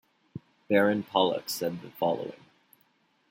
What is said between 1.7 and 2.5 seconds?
the following.